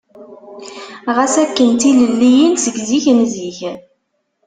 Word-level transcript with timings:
Ɣas 1.15 1.35
akken 1.43 1.69
d 1.73 1.77
tilelliyin 1.81 2.53
seg 2.63 2.75
zik 2.87 3.05
n 3.17 3.19
zik. 3.33 3.59